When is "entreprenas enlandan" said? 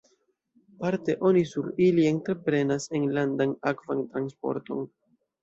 2.13-3.55